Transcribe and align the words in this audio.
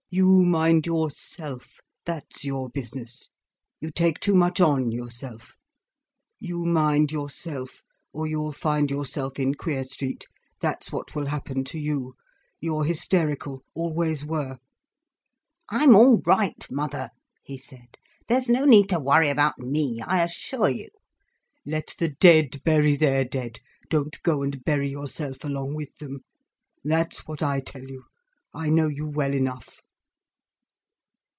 "You 0.13 0.43
mind 0.43 0.85
yourself—that's 0.87 2.43
your 2.43 2.67
business. 2.69 3.29
You 3.79 3.91
take 3.91 4.19
too 4.19 4.35
much 4.35 4.59
on 4.59 4.91
yourself. 4.91 5.55
You 6.37 6.65
mind 6.65 7.13
yourself, 7.13 7.81
or 8.11 8.27
you'll 8.27 8.51
find 8.51 8.91
yourself 8.91 9.39
in 9.39 9.53
Queer 9.53 9.85
Street, 9.85 10.25
that's 10.59 10.91
what 10.91 11.15
will 11.15 11.27
happen 11.27 11.63
to 11.63 11.79
you. 11.79 12.15
You're 12.59 12.83
hysterical, 12.83 13.63
always 13.73 14.25
were." 14.25 14.57
"I'm 15.69 15.95
all 15.95 16.21
right, 16.25 16.67
mother," 16.69 17.11
he 17.41 17.57
said. 17.57 17.97
"There's 18.27 18.49
no 18.49 18.65
need 18.65 18.89
to 18.89 18.99
worry 18.99 19.29
about 19.29 19.59
me, 19.59 20.01
I 20.05 20.23
assure 20.25 20.67
you." 20.67 20.89
"Let 21.65 21.95
the 21.99 22.09
dead 22.09 22.61
bury 22.65 22.97
their 22.97 23.23
dead—don't 23.23 24.21
go 24.23 24.41
and 24.43 24.61
bury 24.65 24.89
yourself 24.89 25.45
along 25.45 25.75
with 25.75 25.95
them—that's 25.99 27.25
what 27.27 27.41
I 27.41 27.61
tell 27.61 27.85
you. 27.89 28.03
I 28.53 28.69
know 28.69 28.89
you 28.89 29.07
well 29.07 29.31
enough." 29.33 29.79